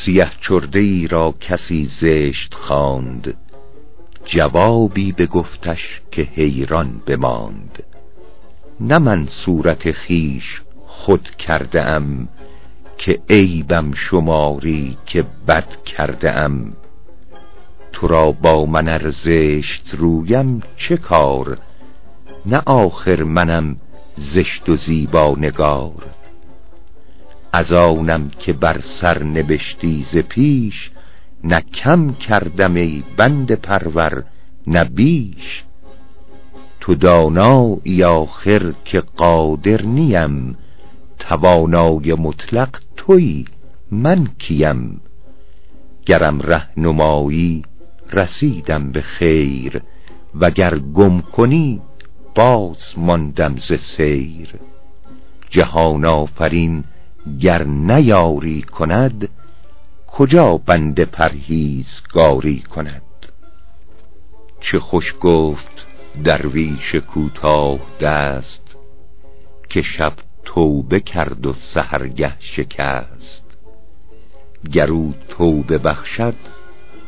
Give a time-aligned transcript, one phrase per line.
[0.00, 3.34] سیه چرده ای را کسی زشت خواند.
[4.24, 7.82] جوابی بگفتش که حیران بماند.
[8.80, 12.28] نه من صورت خیش خود کرده ام
[12.98, 16.72] که عیبم شماری که بد کرده ام
[17.92, 21.58] تو را با من ار زشت رویم چه کار؟
[22.46, 23.76] نه آخر منم
[24.16, 26.17] زشت و زیبا نگار
[27.52, 30.90] از آنم که بر سر نبشتی ز پیش
[31.44, 34.24] نه کم کردم ای بنده پرور
[34.66, 35.64] نه بیش.
[36.80, 40.56] تو دانایی آخر که قادر نیم
[41.18, 43.44] توانای مطلق تویی
[43.90, 45.00] من کیم.
[46.06, 47.62] گرم رهنمایی
[48.12, 49.82] رسیدم به خیر
[50.34, 51.80] وگر گم کنی
[52.34, 54.54] باز ماندم ز سیر.
[55.50, 56.84] جهان آفرین
[57.40, 59.28] گر نیاری کند
[60.06, 63.02] کجا بنده پرهیزگاری کند؟
[64.60, 65.86] چه خوش گفت
[66.24, 68.76] درویش کوتاه دست
[69.68, 70.12] که شب
[70.44, 73.44] توبه کرد و سحرگه شکست.
[74.72, 76.34] گر او توبه بخشد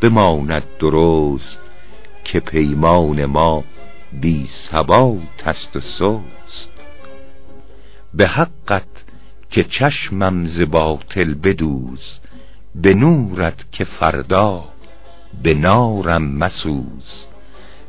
[0.00, 1.60] بماند درست
[2.24, 3.64] که پیمان ما
[4.12, 6.72] بی ثبات است و سست.
[8.14, 8.99] به حقت
[9.50, 12.20] که چشمم ز باطل بدوز
[12.74, 14.64] به نورت که فردا
[15.42, 17.26] به نارم مسوز.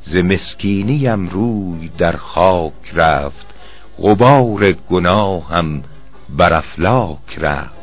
[0.02, 3.45] ز مسکینیم روی در خاک رفت
[4.00, 5.84] غبار گناهم
[6.30, 7.81] بر افلاک رفت.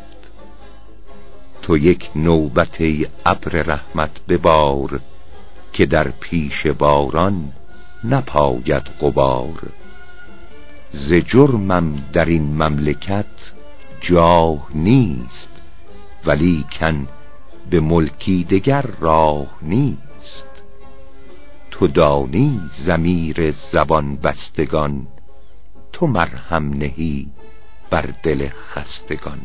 [1.62, 2.82] تو یک نوبت
[3.26, 5.00] ابر رحمت ببار
[5.72, 7.52] که در پیش باران
[8.04, 9.62] نپاید غبار.
[10.90, 13.53] ز جرمم در این مملکت
[14.00, 15.62] جاه نیست
[16.25, 17.09] ولیکن
[17.70, 20.48] به ملکی دگر راه نیست.
[21.70, 25.06] تو دانی ضمیر زبان بستگان
[25.92, 27.28] تو مرهم نهی
[27.91, 29.41] بر دل خستگان.